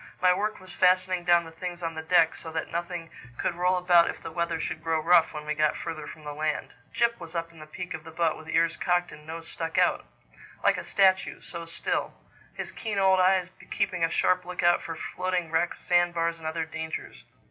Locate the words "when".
5.31-5.45